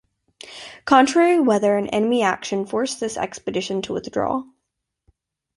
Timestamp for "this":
2.99-3.17